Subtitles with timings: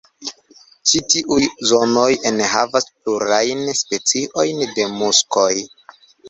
[0.91, 5.47] Ĉi tiuj zonoj enhavas plurajn speciojn de muskoj.